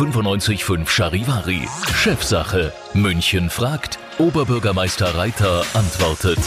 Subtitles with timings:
[0.00, 1.68] 95.5 Charivari.
[1.94, 2.72] Chefsache.
[2.94, 3.98] München fragt.
[4.20, 6.38] Oberbürgermeister Reiter antwortet.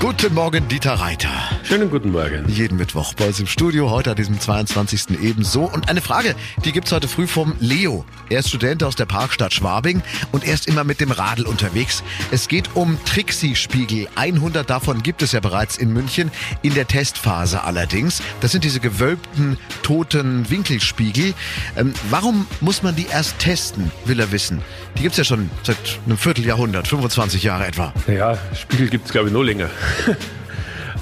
[0.00, 1.28] Guten Morgen, Dieter Reiter.
[1.64, 2.48] Schönen guten Morgen.
[2.48, 5.20] Jeden Mittwoch bei uns im Studio, heute an diesem 22.
[5.20, 5.64] ebenso.
[5.64, 8.06] Und eine Frage, die gibt's heute früh vom Leo.
[8.30, 10.00] Er ist Student aus der Parkstadt Schwabing
[10.32, 12.02] und er ist immer mit dem Radl unterwegs.
[12.30, 14.08] Es geht um Trixie-Spiegel.
[14.14, 16.30] 100 davon gibt es ja bereits in München,
[16.62, 18.22] in der Testphase allerdings.
[18.40, 21.34] Das sind diese gewölbten, toten Winkelspiegel.
[21.76, 24.62] Ähm, warum muss man die erst testen, will er wissen.
[24.96, 27.92] Die gibt's ja schon seit einem Vierteljahrhundert, 25 Jahre etwa.
[28.06, 29.68] Naja, Spiegel gibt es, glaube ich, noch länger.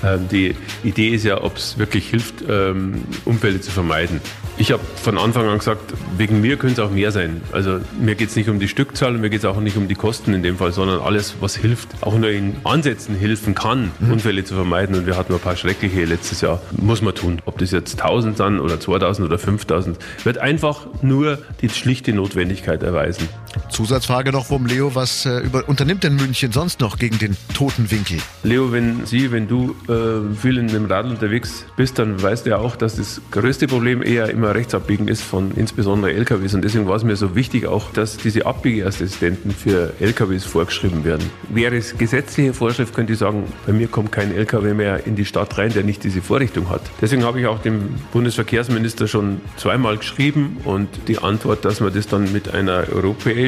[0.05, 4.20] Ähm, Die Idee ist ja, ob es wirklich hilft, ähm, Unfälle zu vermeiden.
[4.59, 7.42] Ich habe von Anfang an gesagt, wegen mir könnte es auch mehr sein.
[7.52, 9.87] Also mir geht es nicht um die Stückzahl und mir geht es auch nicht um
[9.87, 13.91] die Kosten in dem Fall, sondern alles, was hilft, auch nur in Ansätzen helfen kann,
[14.01, 14.97] Unfälle zu vermeiden.
[14.97, 16.62] Und wir hatten ein paar schreckliche letztes Jahr.
[16.73, 17.42] Muss man tun.
[17.45, 22.83] Ob das jetzt 1000 sind oder 2000 oder 5000, wird einfach nur die schlichte Notwendigkeit
[22.83, 23.28] erweisen.
[23.70, 27.91] Zusatzfrage noch vom Leo, was äh, über, unternimmt denn München sonst noch gegen den toten
[27.91, 28.19] Winkel?
[28.42, 32.50] Leo, wenn Sie, wenn du äh, viel in dem Radl unterwegs bist, dann weißt du
[32.50, 36.55] ja auch, dass das größte Problem eher immer Rechtsabbiegen ist von insbesondere LKWs.
[36.55, 41.30] Und deswegen war es mir so wichtig auch, dass diese Abbiegeassistenten für LKWs vorgeschrieben werden.
[41.48, 45.25] Wäre es gesetzliche Vorschrift, könnte ich sagen, bei mir kommt kein LKW mehr in die
[45.25, 46.83] Stadt rein, der nicht diese Vorrichtung hat.
[47.00, 52.06] Deswegen habe ich auch dem Bundesverkehrsminister schon zweimal geschrieben und die Antwort, dass man das
[52.06, 53.45] dann mit einer europäischen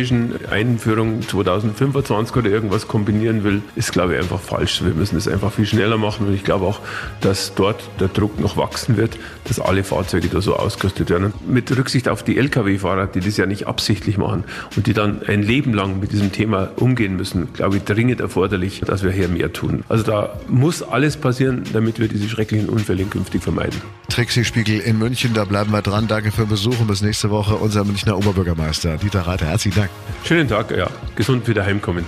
[0.51, 4.83] Einführung 2025 oder irgendwas kombinieren will, ist, glaube ich, einfach falsch.
[4.85, 6.81] Wir müssen das einfach viel schneller machen und ich glaube auch,
[7.21, 11.27] dass dort der Druck noch wachsen wird, dass alle Fahrzeuge da so ausgerüstet werden.
[11.27, 14.45] Und mit Rücksicht auf die Lkw-Fahrer, die das ja nicht absichtlich machen
[14.77, 18.81] und die dann ein Leben lang mit diesem Thema umgehen müssen, glaube ich, dringend erforderlich,
[18.81, 19.85] dass wir hier mehr tun.
[19.89, 23.81] Also da muss alles passieren, damit wir diese schrecklichen Unfälle künftig vermeiden.
[24.19, 26.09] Trixie-Spiegel in München, da bleiben wir dran.
[26.09, 29.47] Danke für den Besuch und bis nächste Woche unser Münchner Oberbürgermeister Dieter Reiter.
[29.47, 29.91] Herzlichen Dank.
[30.25, 30.91] Schönen Tag, ja.
[31.15, 32.05] Gesund wieder heimkommen.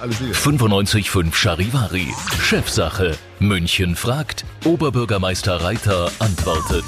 [0.00, 0.34] Alles Liebe.
[0.34, 2.14] 95.5 Charivari.
[2.40, 3.16] Chefsache.
[3.40, 4.44] München fragt.
[4.62, 6.84] Oberbürgermeister Reiter antwortet.